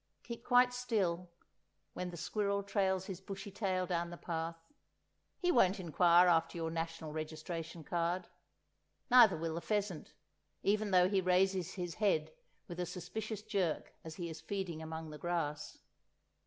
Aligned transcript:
Keep 0.23 0.43
quite 0.45 0.73
still 0.73 1.29
when 1.93 2.09
the 2.09 2.17
squirrel 2.17 2.63
trails 2.63 3.05
his 3.05 3.21
bushy 3.21 3.51
tail 3.51 3.85
down 3.85 4.09
the 4.09 4.17
path, 4.17 4.57
he 5.37 5.51
won't 5.51 5.79
inquire 5.79 6.27
after 6.27 6.57
your 6.57 6.71
National 6.71 7.11
Registration 7.13 7.83
card; 7.83 8.27
neither 9.11 9.37
will 9.37 9.53
the 9.53 9.61
pheasant, 9.61 10.13
even 10.63 10.89
though 10.89 11.07
he 11.07 11.21
raises 11.21 11.73
his 11.73 11.93
head 12.01 12.33
with 12.67 12.79
a 12.79 12.85
suspicious 12.87 13.43
jerk 13.43 13.93
as 14.03 14.15
he 14.15 14.27
is 14.27 14.41
feeding 14.41 14.81
among 14.81 15.11
the 15.11 15.19
grass. 15.19 15.77